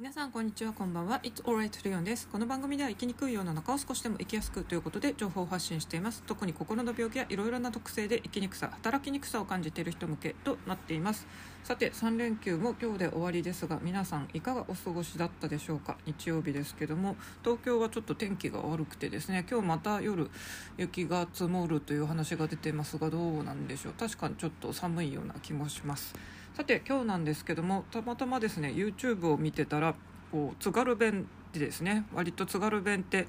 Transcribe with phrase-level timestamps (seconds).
[0.00, 1.18] 皆さんこんにちはこんばんは。
[1.24, 2.28] It's alright レオンです。
[2.28, 6.22] この番組では生きにくい世の中を少しでも生きやすくということで情報を発信しています。
[6.24, 11.26] 特に心の病気やいろいろな特性で生きにくさ働きにくさを感じている人向けとなっています。
[11.64, 15.96] さて3連休も今日で終わりですが皆さんいかがお過ごしだったでしょうか？
[16.06, 20.30] 日曜日ですけども東京はちょっと天気が悪くてですね今日また夜
[20.76, 23.94] 雪が積もるという話が出てますがどうなんでしょう？
[23.94, 26.14] 確かにちょっと寒いような気もします。
[26.58, 29.94] さて今日なんですけどもたまたまですね YouTube を見てたら
[30.32, 33.28] こう津軽弁でですね割と津軽弁って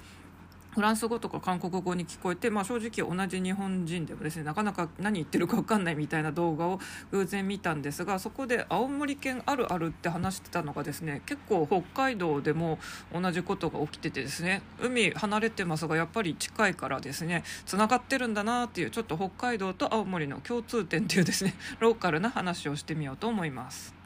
[0.79, 6.79] フランス語とか韓国語に聞こえて、まあ、正直同じ日本人でもですねなかなか何言ってるか分かんないみたいな動画を
[7.11, 12.79] 偶然見たんですがそこで青森県あるあるって話してたのがですね結構北海道でも
[13.13, 23.98] 同じことが起きててですね海離れてますがやっぱり近いからですねつながってるんだなっていうちょっと北海道と青森の共通点っていうですねローカルな話をしてみようと思います。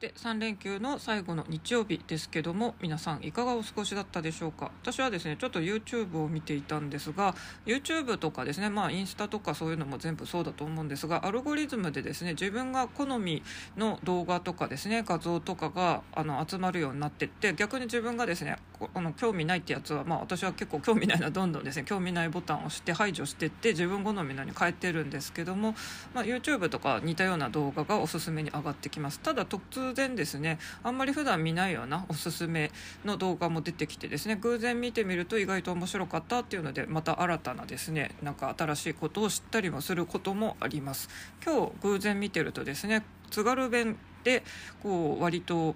[0.00, 4.72] て3連休の最後の日曜日ですけども皆さんいかがお過ごしだったでしょうか？
[4.82, 7.34] 私はですねちょっと YouTube を見ていたんですが
[7.66, 13.42] YouTube とかですねまあインスタとかそういうのも全部そうだと思うんですがアルゴリズムでですね自分が好み
[13.76, 18.56] の動画とかですね画像とかがあの集まるようになってって逆に自分がですね
[18.94, 25.74] あの興味ないってやつはまあ私は結構興味ないのはどんどんですね興味ないボタンを押して排除してって自分好みのに変えてるんですけども、
[26.14, 29.20] まあ、YouTube とか似たような動画がおすすめに上がってきます。
[29.20, 30.58] ただ突然ですね。
[30.82, 32.70] あんまり普段見ないようなおすすめ
[33.04, 34.36] の動画も出てきてですね。
[34.36, 41.08] 偶然見てみると意外と面白かったっていうのでまた新たなですねなんか新しいことを知ったりもすることもあります。
[41.44, 44.42] 今日偶然見てるとですね津軽弁で
[44.82, 45.74] こう割と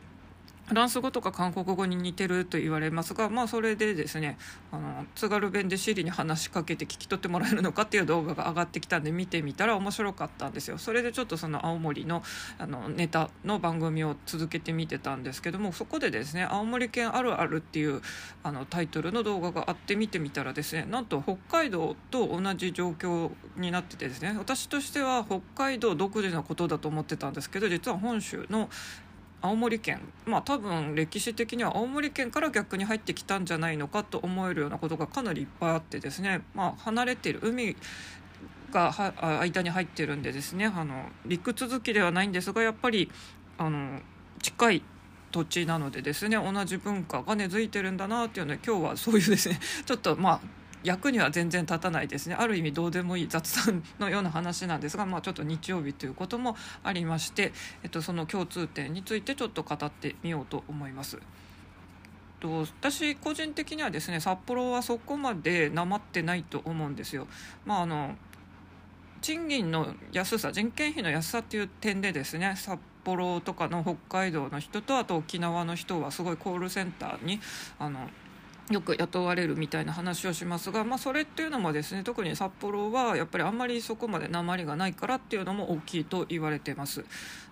[0.66, 4.38] フランス語とか韓国語に似てると言われますが、まあ、それでですね
[4.72, 10.78] あの津軽弁でシリに話しかけて聞き取ってもらえるのかっていう動画が上がってきたんで見てみたら面白かったんですよ。
[10.78, 12.22] それでちょっとその青森の
[12.58, 18.00] あのネタの番組を続けて見てたんですけどもそこでですね「青森県あるある」っていう
[18.42, 28.70] あのタイトルの動画があって見てみたらですねなんと北海道と同じ状況になっててですね私としては北海道独自のことだと思ってたんですけど実は本州の
[29.44, 30.00] 青森県。
[30.24, 37.76] まあ多分歴史的には青森県から逆に入ってきたんじゃないのかと思えるようなことがかなりいっぱいあってですね、まあ、離れてる海
[38.72, 38.90] が
[39.40, 40.64] 間に入ってるんでですね。
[40.64, 43.10] あの陸続きではないんですがやっぱり
[43.58, 44.00] あの
[44.40, 44.82] 近い
[45.30, 50.40] 土地なのでですね同じ文化が根付いてるんだなっていうので今日はそういうですねちょっとまあ
[50.84, 57.52] 役には全然立たないですねある意味どうでもいい雑談のような話なんですが、まあ、ちょっと日曜日ということもありまして、
[57.82, 61.18] えっと、その共通点についてちょっと語ってみようと思います。
[62.40, 67.26] と私個人的にはですね札幌はそこまでなまってないと思うんですよ。
[67.64, 68.14] まああの
[69.22, 77.40] 賃金の安さ人件費の安さっていう点でですね札幌とかの北海道の人とあと沖縄の人はすごいコールセンターに
[77.78, 78.10] あの
[78.70, 87.04] よく雇われるみたいな話をしますが、まあ、それっていうのもですね特に札幌はやっぱりあんまりそこまで鉛がないからっていうのも大きいと言われてます。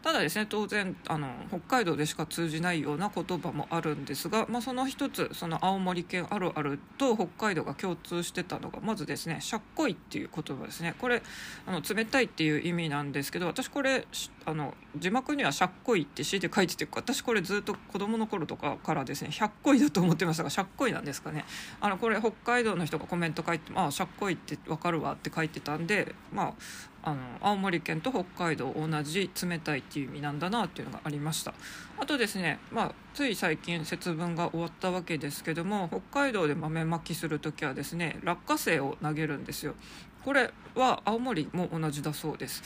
[0.03, 10.95] ただですね当然あの北海道でしか通じないような言葉もあるんですが、まあ、その一つその青森県あるあると北海道が共通してたのがまずですね「しゃっこい」っていう言葉ですね。
[10.99, 11.23] これ
[11.67, 14.07] あの冷たいっていう意味なんですけど私これ
[14.47, 21.45] あの字幕には「しゃっこい」って C で書いてて私これずっと子供の頃とかからですね「100こい」だと思ってましたが「しゃっこい」なんですかね。
[21.81, 26.55] あのこれ北海道の人がコメント書いて「ああしゃっこいってわかるわ」って書いてたんでまあ
[27.05, 31.53] あの青森県と北海道同じ冷たいっていう意味なんだなっていうのがありました。
[31.99, 39.75] あとですね、まあ、つい最近節分が終わったわけですけども北海道で豆まきする時はですね落花生を投げるんですよ。
[40.25, 42.63] これは青森も同じだそうです。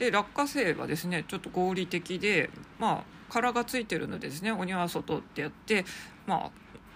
[0.00, 5.84] で落花生はですねちょっと合理的でまあ殻がついてるのでですね鬼は外ってやって
[6.26, 6.50] まあ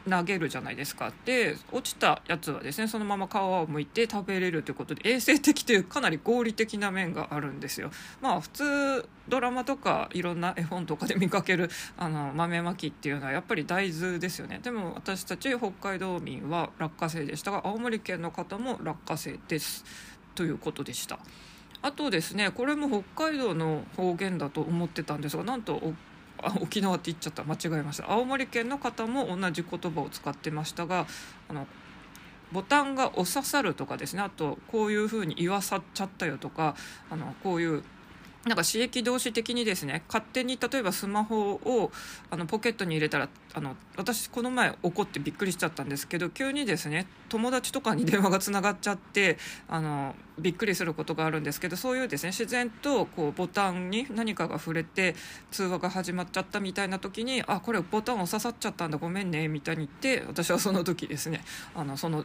[0.08, 7.90] 投げるじゃないですかで落ちたやつはですねそのまま皮を剥いて食べれるということで衛生的というかなり合理的な面があるんですよ。
[8.20, 19.84] まあ普通ドラマとかいろんな絵本とかで見かけるあの豆まきっていうのはやっぱり大豆ですよねでも私たち北海道民は落花生でしたが青森県の方も落花生です
[20.34, 21.18] ということでした。
[21.84, 25.92] あとですねこれも北海道の方言だと思ってたんですがなんと
[26.42, 27.44] あ沖縄って言っちゃった。
[27.44, 28.10] 間違えました。
[28.10, 31.06] 青森県の方も同じ言葉を使ってましたが
[31.48, 31.66] あの
[32.52, 36.74] ボタンが押ささるとかですねあとこういうふうに言わさっちゃったよとか
[37.10, 37.82] あのこういう
[38.46, 41.90] なんか刺激同士的にですね勝手に例えばスマホを
[42.30, 55.14] あのポケットに入れたらあの私この前怒ってびっくりしちゃったんですけど急にですね友達とかに電話がつながっちゃってあのびっくりすることがあるんですけどそういうですね自然とこうボタンに何かが触れて
[55.50, 61.42] 通話が始まっちゃったみたいな時にあこれボタン押ささっちゃったんだごめんねみたいに言って私はその時ですね
[61.74, 62.24] あのその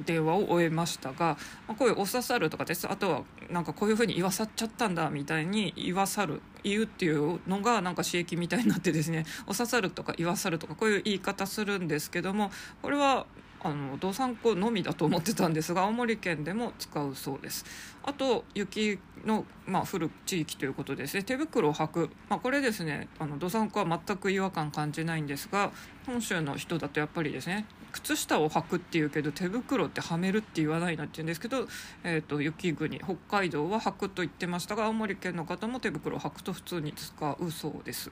[0.00, 1.36] 電話を終えましたが、
[1.68, 2.88] まあ、こういう「お刺さる」とかです。
[2.88, 12.50] あとはなんかこういうふうに言わさっちゃったんだみたいに言わさる言うっていうのがなんか刺激みたいになってですね「お刺さる」とか「言わさる」とかこういう言い方するんですけども
[12.82, 13.26] これは
[13.62, 17.64] あの道産子のみだと思ってたんですが青森県でも使うそうです。
[18.02, 21.22] あと雪の、まあ、降る地域ということですね。
[21.22, 25.72] 手袋を履く、まあ、これですねあの道産子は全く違和感感じないんですが
[26.04, 27.64] 本州の人だとやっぱりですね
[27.94, 31.68] 靴下を履くっていうけど手袋ってはめるって言わないなって言うんですけど、
[32.02, 38.10] えーと、雪国北海道は履くと言ってましたが青森県の方も手袋を履くと普通に使うそうです。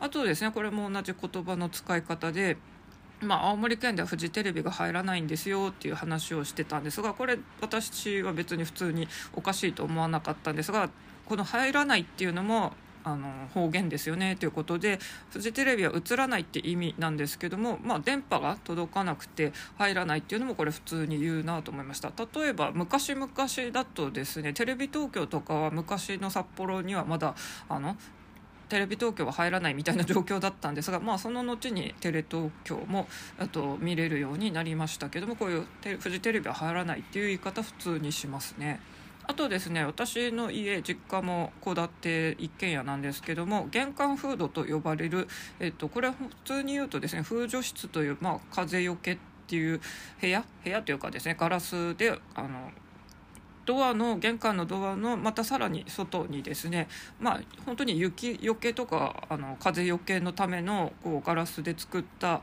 [0.00, 2.56] あとですねこれも同じ言葉の使い方で
[3.20, 10.90] まあ、青森県ではフジテレビが入らないんですよっていう話をしてたんですがこれ私は別に普通におかしいと思わなかったんですが
[11.26, 12.72] この入らないっていうのも
[13.04, 14.98] あの方言ですよねということで
[15.30, 23.28] フジテレビは映らないって意味なんですけども、まあ、電波が届かなくて入らないっていうのもこれ普通に言うなと思いました例えば昔々
[23.72, 27.34] だとですねテレビ東京とかは昔の札幌にはまだ
[27.68, 27.96] あの
[28.72, 33.06] テレビ東京は入らないみたいな状況だったんですが、まあ、その後にテレ東京も
[33.38, 35.66] あと見れるようになりましたけどもこういう
[35.98, 38.80] フジテレビは入らないっていう言い方普通にしますね。
[39.24, 45.28] あとですね私の家実家も戸建て一軒家なんですけども玄関フードと呼ばれる、
[45.60, 49.80] えっと、これは普通に言うとですね風除室という、まあ、風よけっていう
[50.20, 52.70] 部屋部屋というかですねガラスであの
[53.64, 56.88] ドアの玄関のドアのまたさらに外にですね
[57.20, 62.42] まあ本当に雪よけとかあの風よけのためのこうガラスで作った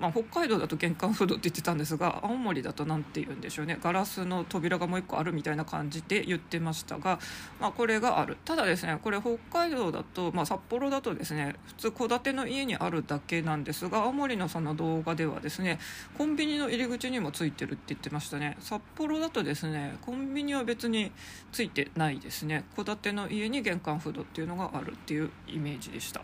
[0.00, 3.78] まあ、北海道だと玄関フードって言ってたんですが青森だと何て言うんでしょうね。
[3.82, 7.18] ガラスの扉がもう一個あるみたいな感じで言ってましたが、
[7.60, 8.38] まあ、これがある。
[8.44, 15.78] ただですねこれ北海道だと、まあ、札幌だとですね普通戸建ての家にあるだけなんですが青森のその動画ではですね
[16.16, 18.56] コンビニの入り口にもついてるって言ってましたね。
[18.60, 21.12] 札幌だとですねコンビニは別に
[21.52, 22.64] ついてないですね。
[22.74, 26.22] 戸建ての家に玄関フードっていうのがあるっていうイメージでした。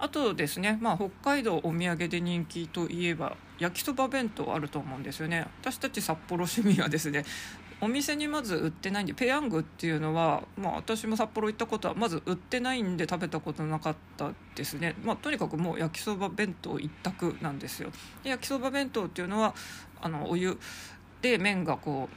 [0.00, 5.46] あとですね、まあ、北海道お土産で人気といえば焼きそば弁当あると思うんですよね。
[5.60, 7.24] 私たち札幌市民はですね
[7.82, 17.90] お店にまず売ってないんでペヤングっていうのは、まあ、私も札幌行ったことはまず売ってないんで食べたことなかったですね、まあ、とにかくもう焼きそば弁当一択なんですよ。
[18.22, 19.54] で焼きそば弁当っていうのは
[20.00, 20.58] あのお湯
[21.22, 22.08] で麺がこ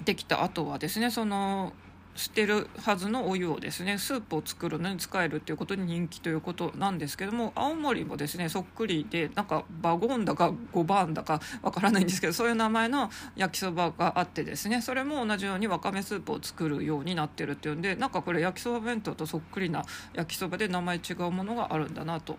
[0.00, 1.72] うできた後はですねその
[2.14, 22.38] 捨てるはずのお湯をですねスープを作るのに使えるということに人気ということなんですけども青森もですねそっくりでなんかバゴンだか5番だかわからないんですけどそういう名前の焼きそばがあってですねそれも同じようにわかめスープを作るようになってるっていうんでなんかこれ焼きそば弁当とそっくりな焼きそばで名前違うものがあるんだなと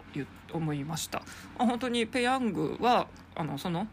[0.54, 1.21] 思いました。
[1.57, 3.88] 本当にペヤングはあのその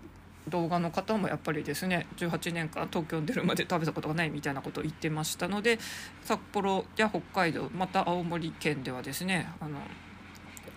[0.48, 5.78] 動画の方もやっぱりですね18年間東京に出るまで食べたことがないみたいなことを言ってましたので
[6.24, 9.78] 札幌や北海道また青森県ではですねあの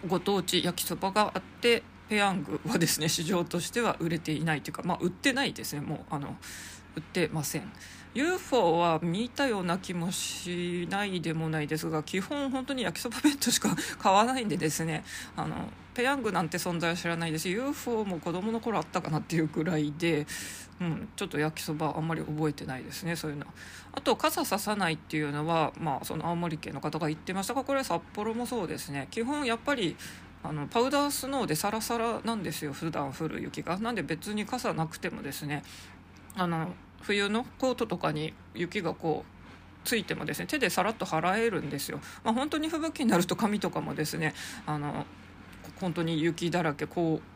[0.07, 5.81] ご当地焼きそばがあってペヤングはですね市場としては売れていないというか、まあ、売ってないですね。
[5.81, 6.35] もうあの
[6.95, 7.71] 売ってません。
[8.15, 15.03] UFO は見たような気もしないでもないですが基本本当に焼きそば弁当しか買わないんでですね。
[15.35, 20.27] あのペヤングなんて存在は知らないですし UFO も子供の頃あったかなっていうくらいで、
[20.81, 23.45] うん、ちょっと焼きそばあんまり覚えてないですねそういうの
[23.93, 29.07] あと傘ささないっていうのは、まあ、その青森県の方が言ってましたがこれは札幌もそうですね。
[29.11, 29.95] 基本やっぱり
[30.43, 33.77] あのパウダースノーでサラサラなんですよ普段降る雪が。
[33.77, 35.63] なんで別に傘なくてもですね。
[36.35, 39.35] あの冬のコートとかに雪がこう
[39.87, 44.33] ついてもですね手でさらっと払えるんですよ、まあ、本当に吹雪になると髪とかもですね
[44.65, 45.05] あの
[45.79, 47.34] 本当に雪だらけこう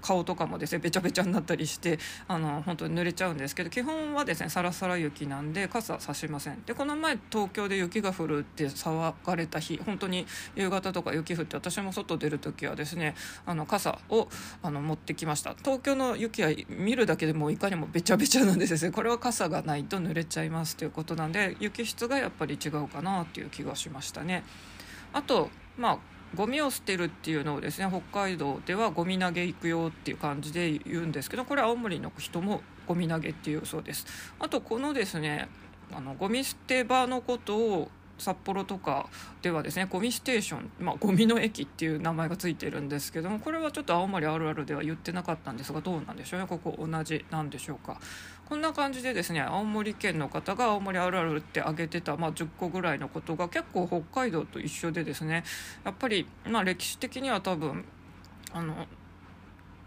[0.00, 6.62] 顔とかもですねべちゃべちゃになったりしてあの本当に濡れちゃうんですけど基本はですねさらさら雪なんで傘さしません。
[6.66, 13.14] でこの前東京で雪が降るって騒がれた日本当に夕方とか雪降って私も外出る時はですね
[13.46, 14.28] あの傘を
[14.62, 15.54] あの持ってきました。
[15.54, 24.44] 東京の雪は見るだけでもいかにもべちゃべちゃなんですねこれは傘がないと濡れちゃいますということなんで雪質がやっぱり違うかなっていう気がしましたね。
[25.12, 25.98] あとまあ
[26.34, 34.06] ゴミを捨てるっていうのをですね北海道ではゴミ投げ行くよっていう感じで言うんですけどこれ青森の人もゴミ投げっていうそうです。
[34.38, 35.48] あとこのですね
[35.92, 39.08] あのゴミ捨て場のことを札幌とか
[39.42, 46.46] ではですねゴミステーション、まあ、ゴミの駅っていう名前がついてるんですけどもこれはちょっと青森あるあるでは言ってなかったんですがどうなんでしょうね。
[46.46, 48.00] ここ同じなんでしょうか。
[48.48, 55.44] こんな感じでですね青森県の方が青森あるあるって挙げてた、まあ、10個ぐらいのことが結構北海道と一緒でですね
[55.84, 57.84] やっぱり、まあ、歴史的には多分
[58.52, 58.86] あの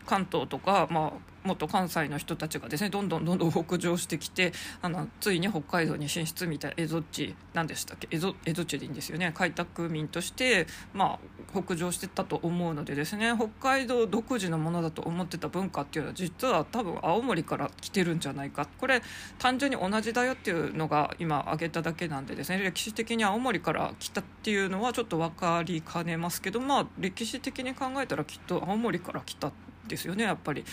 [0.05, 8.07] 関東とか、まあ、もっと関西の人たちがですねどんどんどんどん北上してきてあのついに北海道に進出みたいな蝦夷地何でしたっけ？
[8.15, 9.31] 蝦夷地でいいんですよね。
[9.33, 11.19] 開拓民として、ま
[11.55, 18.67] あ、北上してったと思うのでですね北海道独自のものだと思ってた文化っていうのは実は多分青森から来てるんじゃないか。
[18.79, 19.01] これ
[19.39, 29.51] 単純に同じだよっていうのが今挙げただけなんでですね歴史的に青森から来たっていうのはちょっと分かりかねますけどまあ歴史的に考えたらきっと青森から来た
[29.91, 30.65] ですよねやっぱり。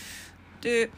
[0.62, 0.90] で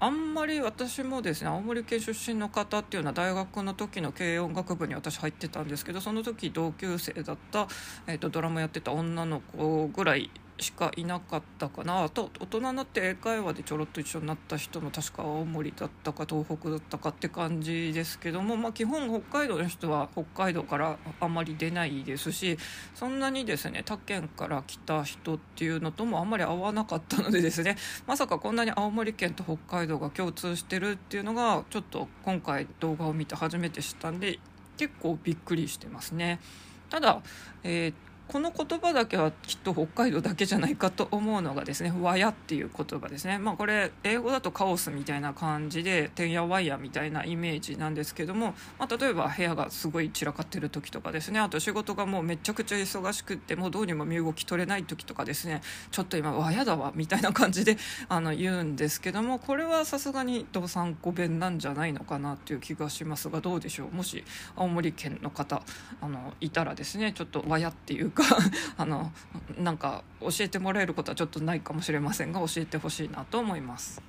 [0.00, 7.66] あんまり私もですね青森県出身の方っていうのは大学の時の軽音楽部に私入ってたんですけどその時同級生だった、
[8.06, 22.58] えーとドラムやってた女の子ぐらいしかいなかったかなあと大人になって英会話でちょろっと一緒になった人も確か青森だったか東北だったかって感じですけども、まあ、基本北海道の人は北海道からあまり出ないですし
[22.94, 34.40] そんなにですね他県から来た人っていうのともあんまり合わなかったのでですねまさかこんなに青森県と北海道が共通してるっていうのがちょっと今回動画を見て初めて知ったんで
[34.76, 36.40] 結構びっくりしてますね。
[36.88, 37.20] ただ、
[37.64, 43.38] えーこの言葉だけはきっと北海道だけじゃないかと思うのがですね「わや」っていう言葉ですね。
[43.38, 51.40] まあ、これ英語だとカオスみたいな感じで「てんやわや」みたいなイメージなんですけども、まあ、例えば部屋がすごい散らかってる時とかですね。
[51.40, 55.62] あと仕事がもうめちゃくちゃ忙しくってもうどうにも身動き取れない時とかですね。
[55.90, 57.78] ちょっと今「わやだわ」みたいな感じで
[58.10, 63.94] あの言うんですけどもこれはさすがに道産子弁なんじゃないのかなっていう気がしますがどうでしょう。
[63.94, 64.22] もし
[64.54, 65.62] 青森県の方
[66.02, 68.38] あのいたらですねちょっと「わや」っていうか
[68.76, 69.12] あの
[69.58, 74.02] なんか教えてもらえることはちょっとないかもしれませんが教えてほしいなと思います。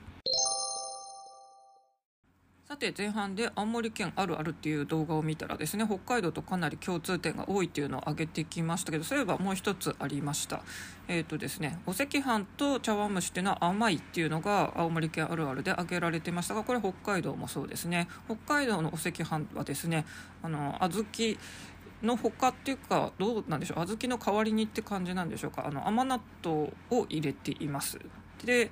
[2.69, 10.61] さて前半で青森県あるあるっていう動画を見たらですね北海道とかなり共通点が多いっていうのを挙げてきましたけどそういえばもう一つありました
[11.07, 20.05] えっ、ー、とですねお赤飯と茶碗蒸しっていうのは甘いっていうのが青森県あるあるで挙げられてましたがこれ北海道もそうですね北海道のお赤飯はですね
[20.43, 21.37] あの小豆
[22.03, 23.79] の他っていうかどうなんでしょう？
[23.79, 25.67] 小豆の代わりにって感じなんでしょうか？
[25.67, 27.99] あの甘納豆を入れています。
[28.45, 28.71] で、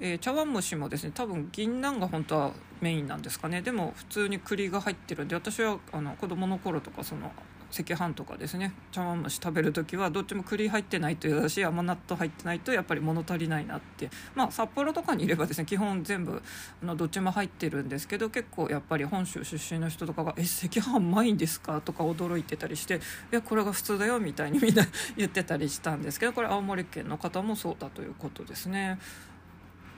[0.00, 2.50] えー、茶碗蒸しもですね多分銀杏が本当は
[2.80, 3.62] メインなんですかね。
[3.62, 7.30] でも普通に栗が入ってるんで私はあの子供の頃とかその
[7.72, 16.42] 赤飯とかですね茶碗蒸し食べる時はどっちも栗入ってないと嫌だし甘納豆入ってないとやっぱり物足りないなってまあ札幌とかにいればですね基本全部
[16.82, 23.00] あのどっちも入ってるんですけど結構やっぱり本州出身の人とかが「え赤飯うまいんですか?」とか驚いてたりして「い
[23.32, 24.84] やこれが普通だよ」みたいに みんな
[25.16, 28.98] 言ってたりしたんですけどこれ青森県の方もそうだということですね。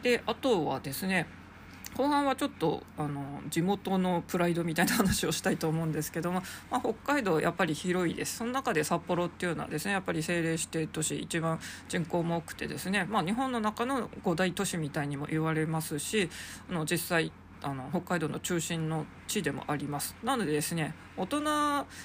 [0.02, 1.26] であとはですね
[1.96, 8.36] 後半はちょっとあの地元のプライドみたいな話をしたいと思うんですけども、まあ、北海道やっぱり広いです。
[8.36, 16.28] その中で札幌っていうのはですねやっぱり政令指定都市一番人口も多くてですね、まあ、日本の中の五大都市みたいにも言われますし
[16.68, 20.16] あの実際あの北海道の中心の地でもあります。
[20.22, 21.40] なのでですね大人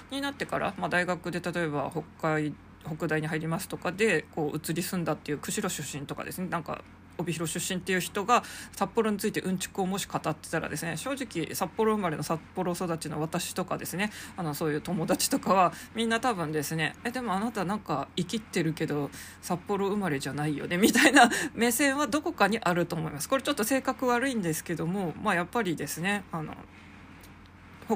[0.09, 2.53] になってから、まあ、大学で例えば北海
[2.85, 6.81] 北大に入りますとかでこう移り住んだっていう釧路出身とかですねなんか
[7.21, 19.09] 帯広出身っていう人が札幌についてうんちくをもし語ってたらですね正直札幌生まれの札幌育ちの私とかですねあのそういう友達とかはみんな多分ですねえでもあなたなんか生きってるけど
[19.41, 23.29] 札幌生まれじゃないよねみたいな 目線はどこかにあると思います。
[23.29, 26.55] これちょっと性格悪いんですけどもまあやっぱりですねあの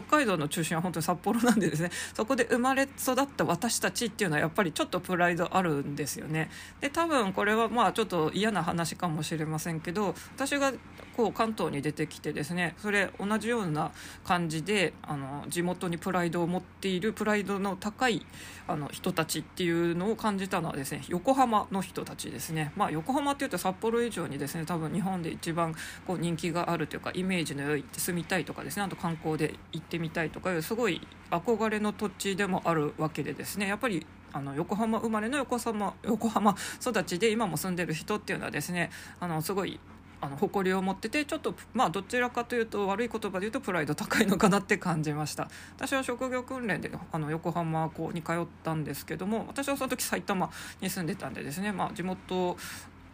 [0.02, 6.50] 北海道の中心は本当に札幌なんでですね そこで生まれ育った私たちっていうのはやっぱりちょっとプライドあるんですよね。
[6.82, 10.74] で多分これはまあちょっと嫌な話かもしれませんけど私が
[11.16, 13.92] こう関東に出てきてですねそれ同じような
[14.26, 18.26] 感じであの地元にプライドを持っているプライドの高い
[18.68, 22.72] あの人たちっていうのを感じたのはですね横浜の人たちですね。
[22.76, 25.74] まあ横浜っていうと札幌以上にですね多分日本で一番
[26.06, 33.68] こう人気があるというかイメージの良い住みたいとかですねあと観光で行ってみたいとかいうすごい憧れの土地でもあるわけでですね。
[33.68, 38.90] やっぱりあの横浜生まれの横浜横浜育ちで今も住んでる人っていうのはですね
[39.20, 39.80] あのすごい
[40.20, 45.50] あの誇りを持っててちょっとまあどちらかというと悪い言葉で言うとプライド高いのかなって感じました。
[45.78, 50.50] 私は職業訓練であの横浜校に通ったんですけども私はその時埼玉
[50.82, 52.58] に住んでたんでですね、まあ、地元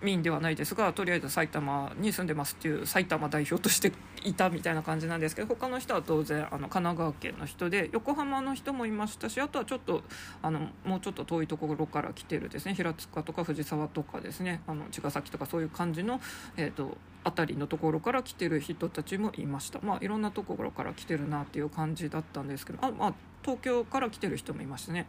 [0.01, 3.91] 民ではないですがとりあえず埼玉に住んでますっていう埼玉代表として
[4.23, 10.03] いたみたいな感じなんですけど他の人は当然あの神奈川県の人で横浜の人もいましたしあとはちょっと
[10.41, 16.19] あのもうちょっと遠いところから来てるですね平塚とか藤沢とかですねあの茅ヶ崎とかそういう感じの、
[16.57, 25.07] えーと、辺りのところから来てる人たちもいましたまあいろんなところから来てるなっていう感じだったんですけどあ、まあ、東京から来てる人もいましたね。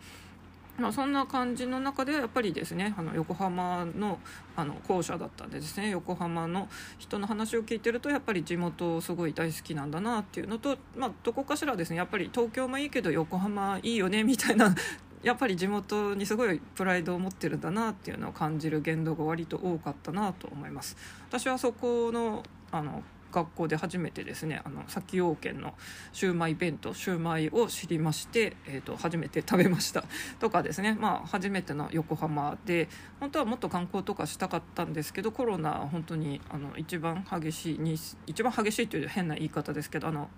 [0.79, 4.19] まあ、そんな感じの中でやっぱりですねあの横浜の
[4.57, 14.75] あの校舎だったんでですね横浜の人の話を聞いてるとやっぱり地元すごい大好きなんだなっていうのと、まあ、どこかしらですねやっぱり東京もいいけど横浜いいよね みたいな
[15.23, 20.97] やっぱり地元にすごいプライドを持ってるんだなっていうのを感じる言動が割と多かったなと思います。
[21.29, 23.03] 私はそこのあの
[23.33, 25.75] 学校で初めてですねあの崎陽軒の
[26.13, 30.05] シューマイ弁当シューマイを知りまして、えーと、初めて食べました。
[30.39, 30.97] とかですね。
[31.01, 37.97] まあ初めての横浜で本当はもっと観光とかしたかったんですけどコロナ本当にあの一番激しいに
[38.27, 40.29] 一番激しいという変な言い方ですけどあの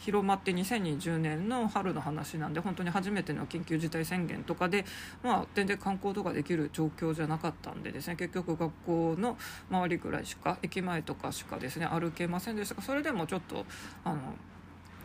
[0.00, 4.84] 広まって2020年の春の話なんで本当に初めての緊急事態宣言とかで、
[5.22, 9.36] まあ、全然観光とかできる状況じゃなかったんでですね結局学校の
[9.70, 13.64] 周りぐらいしか駅前とかしかですね歩けませんでしたがそれでもちょっと
[14.04, 14.18] あの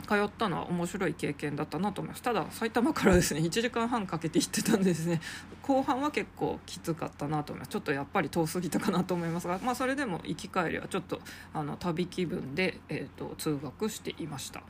[0.07, 2.21] 通ったのは面白い経験だったなと思います。
[2.21, 5.21] ただ埼玉からですね1時間半かけて行ってたんですね。
[5.61, 7.69] 後半は結構きつかったなと思います。
[7.69, 11.19] ちょっとやっぱり遠すぎたかなと思いますが、まあ、それでも行き帰りはちょっと
[11.53, 14.63] あの旅気分で、えーと通学していました。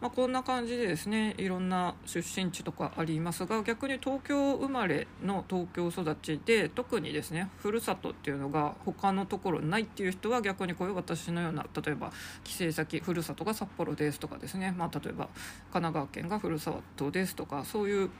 [0.00, 12.12] まあ、こんな感じでですねいろんな出身地とかありますが逆に東京生まれの東京育ちで特にですねふるさとっていうのが他のところないっていう人は逆にこういう私のような例えば
[12.44, 15.28] 帰省先ふるさとが札幌ですとかですね、まあ、例えば
[15.72, 18.10] 神奈川県がふるさとですとかそういう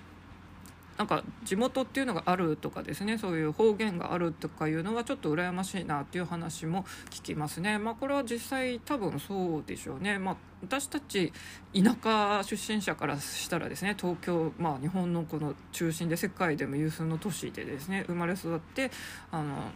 [0.97, 7.79] なんか地元っていうのがあるとかですねそういう方言があるとかいうのはちょっと羨ましいなっていう話も聞きますね。
[7.79, 10.19] まあ、これは実際多分そうでしょうね。
[10.19, 11.33] まあ、私たち
[11.75, 18.91] 田舎出身者からしたらですね東京、まあ、日本のこの中心で世界でも有数の都市でですね生まれ育って
[19.31, 19.73] あの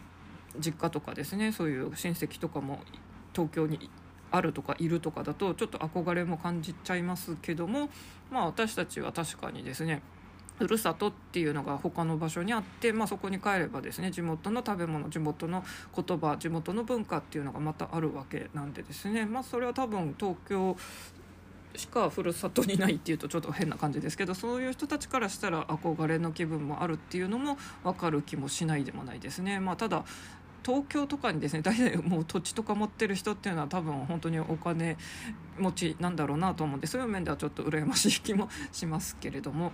[0.57, 2.79] 実家とかですねそういう親戚とかも
[3.33, 3.89] 東京に
[4.31, 7.89] あるとかいるとかだとちょっと憧れも感じちゃいますけども
[8.31, 10.01] まあ私たちは確かにですね
[10.59, 15.63] ふるさとっていうのが他の場所にあって、まあ、そこに帰ればですね地元の食べ物地元の
[15.95, 20.75] 言葉地元の文化っていうのがまたあるわけなんでですね、まあ、それは多分東京
[21.75, 29.59] しかふるさとにないっていうとちょっと変な感じですけどそういう人たちからしたら憧れの気分もあるっていうのも分かる気もしないでもないですね。
[29.59, 30.03] まあ、ただ
[30.65, 34.97] 東京とかにですね大体もう土地とか持ってる人っていうのは多分本当にお金
[35.57, 39.71] 持ちなんだろうなと思うんでそういう面ではちょっと羨ましい気もしますけれども。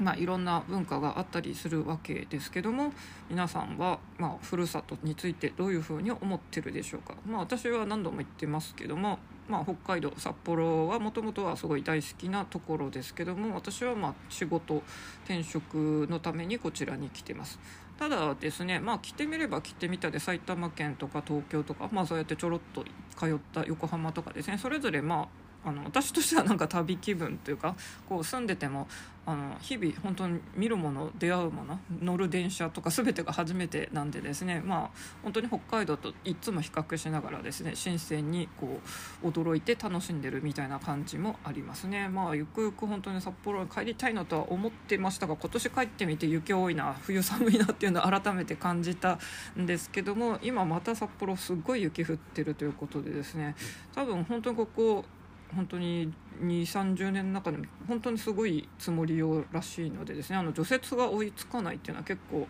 [0.00, 2.92] まあ、いろんな文化があったりするわけですけども
[3.28, 14.82] 皆さんは、まあ、ふるさとについてどういうふうに思ってるでしょうか、まあ、私は何度も言ってますけども、まあ、北海道札幌はもともとはすごい大好きなところですけども私はまあ仕事
[15.24, 17.58] 転職のためにこちらに来てます。
[17.98, 22.82] ただですねまあ来てみれば来てみたで埼玉県とか東京とか、まあ、そうやってちょろっと
[23.18, 27.76] 通った横浜とかですねそれぞれまああの私としてはなんか旅気分というか
[28.08, 28.88] こう住んでても
[29.26, 34.90] あの日々本当に見るもの出会うもの乗る電車とか全てが初めてなんでですねまあ
[35.22, 38.80] 本当に北海道といつも比較しながらですね新鮮にこ
[39.22, 42.08] う驚いて楽しんでるみたいな感じもありますね。
[42.08, 49.18] まあゆくゆく本当に札幌に帰りたいなとは思ってましたが今年帰ってみて雪多いな冬寒いなっていうのを改めて感じた
[49.58, 53.54] んですけども今また札幌すっごい雪降ってるということでですね
[53.94, 55.04] 多分本当にここ
[55.54, 62.46] 本当に2 3 0年の中でも本当にすごい積もりようらしいのでですねあの除雪が追いつかないっていうのは結構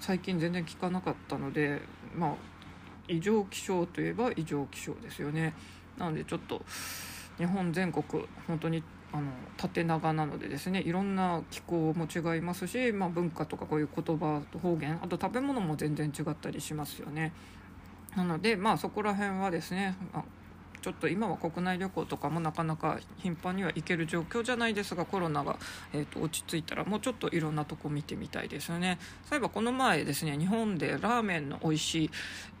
[0.00, 1.80] 最近全然聞かなかったので
[2.16, 2.34] まあ
[3.08, 5.54] 異常気象といえば異常気象ですよね
[5.96, 6.62] なのでちょっと
[7.38, 8.04] 日本全国
[8.46, 17.32] 本当にあの縦長なのでですねいろんな気候も違いますし、まあ、文化とかこういう言葉と方言あと食べ物も全然違ったりしますよね。
[18.16, 19.96] なのでまあそこら辺はですね
[20.80, 25.58] ちょっと今は国内旅行とかもなかなか頻繁には行ける状況じゃないですがコロナが、
[25.92, 28.98] えーと、落ち着いたらもうちょっといろんなとこ見てみたいですよね。
[29.24, 32.10] そういえばこの前ですね日本でラーメンの美味しい、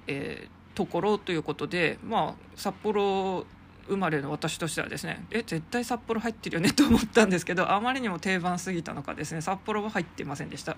[0.06, 3.46] えー、ところということでまあ札幌
[3.88, 10.76] 生まれの私としてはですねえ絶対札幌入ってるよねと思ったんですけどあまりにも定番すぎたのかですね札幌は入ってませんでした。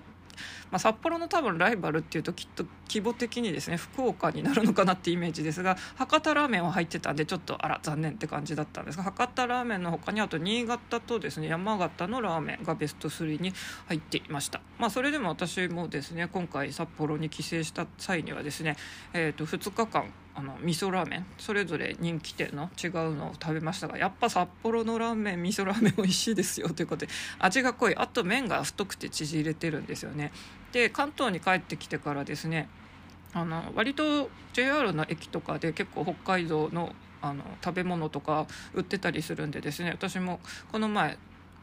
[0.71, 13.53] まあ、札幌の多分ライバルっていうときっと規模的にですね福岡になるのかなってイメージですが博多ラーメンは入ってたんでちょっとあら残念って感じだったんですが博多ラーメンの他にあと新潟とですね山形のラーメンがベスト3に
[13.87, 14.61] 入っていました。
[14.79, 18.75] まあそれでも私もですね今回札幌に帰省した際にはですね、
[19.13, 27.95] えー、と2日間あの味噌ラーメンそれぞれ人気店の違うのを食べましたがやっぱ札幌のラーメン味噌ラーメン美味しいですよということで 味が濃い。
[27.95, 30.31] あと麺が太くて縮れてるんですよね。
[30.71, 32.69] で関東に帰ってきてからですね
[33.33, 40.39] あの割と JR の駅とかで結構北海道のあの食べ物とか売ってたりするんでですね私も
[40.71, 41.19] この前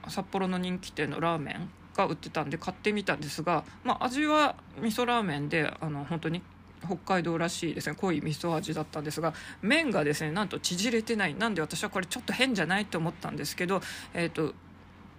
[0.06, 6.42] 札幌の人気店のラーメンが売ってたんで買ってみたんですが、まあ、味は味噌ラーメンであの本当に
[6.86, 7.96] 北海道らしいですね。
[7.96, 11.34] 濃い味噌味だったんですが麺がですねなんと縮れてない。
[11.34, 13.80] なんで私はこれちょっと変じゃないと思ったんですけど、
[14.14, 14.54] えーと、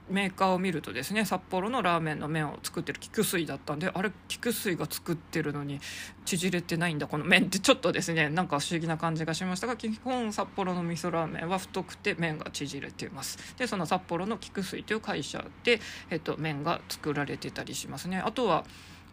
[0.10, 5.80] メーカーを見るとですね札幌のラーメンの麺を作ってる菊水だったんであれ菊水が作ってるのに
[6.26, 13.38] 縮れてないんだこの麺ってちょっとですねなんか不思議な感じがしましたが基本札幌の味噌ラーメンは太くて麺が縮れています。
[13.58, 18.18] でその札幌の菊水という会社で、えっと、麺が作られてたりしますね。
[18.18, 18.66] あとは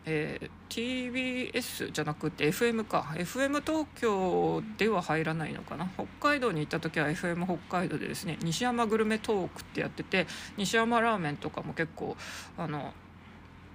[0.08, 12.16] えー、TBS じゃなくて FM か FM 東京では入らないのかな北海道に行った時は FM 北海道でですね西山グルメトークってやってて西山ラーメンとかも結構
[12.56, 12.94] あの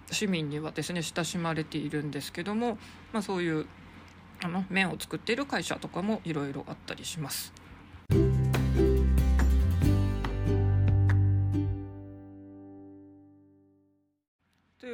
[0.10, 2.78] 市民にはですね親しまれているんですけども、
[3.12, 3.66] まあ、そういう
[4.44, 7.54] あの麺を作っている会社とかもいろいろあったりします。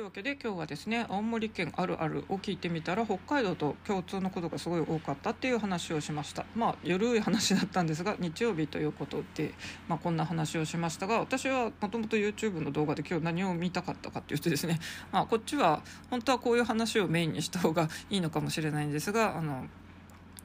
[0.08, 6.46] わけで今日はですね青森県あるあるを聞いてみたら北海道と共通のことがすごい多かったっていう話をしました。
[6.56, 9.54] まあ緩い話だったんですが日曜日ということで、
[9.90, 14.80] まあ、こんな話をしましたが私はもともと YouTube の動画で今日何を見たかったかっていうとですね、
[15.12, 19.66] まあ、こっちは本当はこういう話をメインにした方がいいのかもしれないんですがあの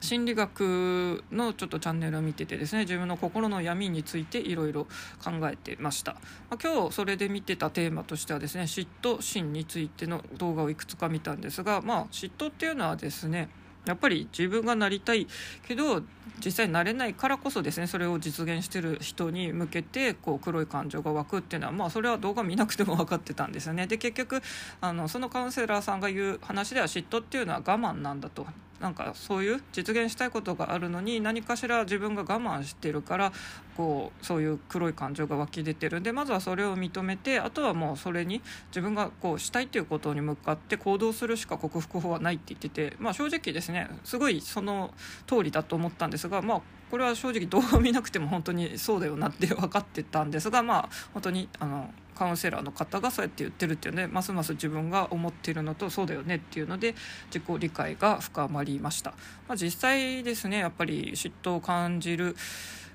[0.03, 4.83] 心理学のちょっとチャンネルを見ててですね自分の心の闇についていろいろ
[5.23, 6.11] 考えてました、
[6.49, 13.47] まあ、今日それで見てたテーマとしてはですね嫉妬心についての動画をいくつか見たんですがまあ嫉妬っていうのはですね
[13.85, 15.25] やっぱり自分がなりたい
[15.65, 16.01] けど
[16.43, 23.87] 実際なれないからこそですねそれを実現してる人に向けてこう黒い感情が湧くっていうのはまあそれは動画見なくても分かってたんですよね。
[23.87, 24.41] で結局
[24.81, 28.45] あのそのカウンセラーさんが言う話では嫉妬っていうのは我慢なんだと。
[28.83, 33.31] なんかそういう実現したいことがあるのに何かしら自分が我慢してるから
[33.77, 36.01] こうそういう黒い感情が湧き出てる。
[36.01, 38.41] んでまずはそれを認めてあとはもうそれに
[38.71, 44.93] 自分がこうしたいっていうことに向かって行動するしか克服法はないって言ってて、まあ、正直ですねすごいその
[45.27, 56.95] 通りだと思ったんですが、まあ、これは正直動画を見なくても本当にそうだよなって分かってたんですがまあ本当にあのカウンセラーの方がそうやって言ってるっていうねますます自分が思っているのとそうだよねっていうので
[57.33, 59.11] 自己理解が深まりました、
[59.47, 62.35] まあ、実際ですねやっぱり嫉妬を感じる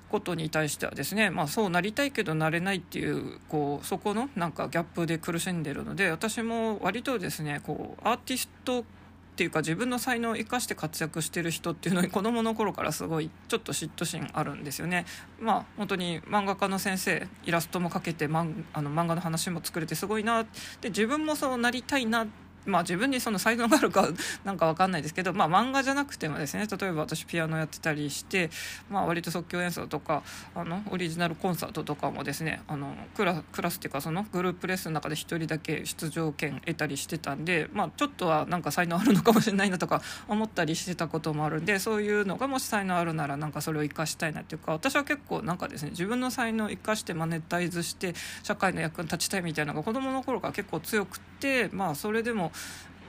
[0.09, 8.83] ことに対してはですね、まあ、そうなりたいけどなれないっていうこうそこのなんかギャップで苦しんでるので私も割とですねこうアーティスト
[9.39, 15.05] っていうか自分の才能を生かして活躍してる人っていうのに子どもの頃からすごいちょっと嫉妬心あるんですよね。
[15.39, 20.43] まあ本当に漫画家の先生イラストも描けてあの漫画の話も作れてすごいな
[20.81, 24.07] で自分もそうなりたいなってまあ自分にその才能があるか
[24.45, 28.49] なんか分かんないですけど、まあ、漫画じゃなくてもですね例えば私ピアノやってたりして、
[28.89, 30.23] まあ、割と即興演奏とか
[30.55, 52.51] あのオリジナルコンサートとかもですねあのクラクラスっていうかそのグループレッスンの中で1人だけ出場権得たりしてたんで、まあ、ちょっとはなんか才能あるのかもしれないなとか思ったりしてたこともあるんでそういうのがもし才能あるならなんかそれを生かしたいなっていうか私は結構なんかですね自分の才能を生かしてマネタイズして社会の役に立ちたいみたいなのが子どもの頃から結構強くてまあそれでも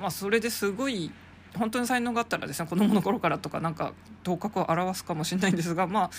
[0.01, 1.11] まあ、それですごい
[1.57, 6.11] 本当に才能があったらですね子供の頃からとかなんか頭角を現すかもしれないんですがまあ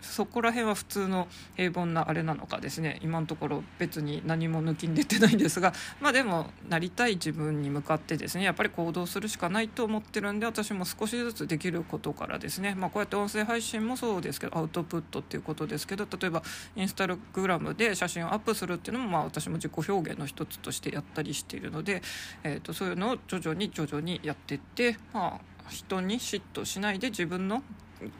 [0.00, 2.98] そこら辺は普通の平凡なあれなのかですね。
[3.02, 5.72] 今のところ別に何も抜きん出てないんですが。
[6.00, 8.44] まあでもなりたい自分に向かってですね。
[8.44, 16.42] やっぱり行動するしかないと思ってるんで私も少しずつできることからですね、まあ、こうやって音声配信もそうですけどアウトプットっていうことですけど例えば
[16.76, 22.02] インスタグラムで写真をアップするっていうのもまあ私も自己表現の一つとしてやったりしているので、
[22.42, 27.62] えー、とそういうのを徐々に徐々にやってってまあ人に嫉妬しないで自分の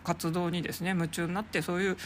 [0.04, 1.96] 活動にですね夢中になってそういう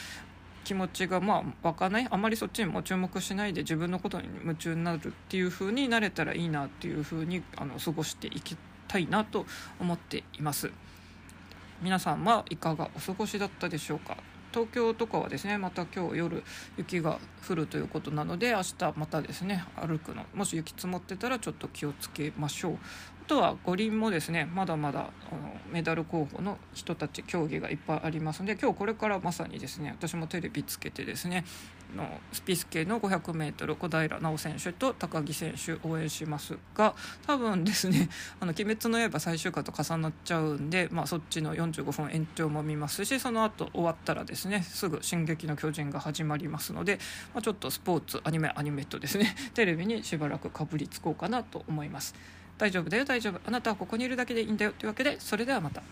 [0.64, 8.56] 気持ちがまあ湧かないあまりそっちにも注目しないで自分のことに夢中になるっていう風になれたらいいなっていう風にあの過ごしていき
[8.86, 9.44] たいなと
[9.80, 10.70] 思っています。
[11.82, 14.16] 皆さんはいかがお過ごしだったでしょうか？
[14.52, 16.44] 東京とかはですねまた今日夜
[16.76, 22.78] 雪が降るということなので明日またですね歩くのもし雪積もってたらちょっと気をつけましょう。
[23.22, 25.10] あとは五輪もですねまだまだあの
[25.70, 31.44] メダル候補の人たち競技がいっぱいありますので今日これからまさにですね私もテレビつけてですね
[31.92, 36.94] のスピース系の 500m 小平奈緒選手と高木選手応援しますが
[37.26, 38.08] 多分ですね
[38.40, 46.98] 「あの鬼滅の刃」最終回と重なっちゃうんで、まあ、そっちの45分延長も見ますしその後終わったらですねすぐ「進撃の巨人」が始まりますので、
[47.34, 52.14] まあ、ちょっとスポーツアニメアニメとですね テレビにしばらくかぶりつこうかなと思います。
[52.58, 55.82] 大丈夫だよ大丈夫あなたはここにいるだけでいいんだよというわけでそれではまた。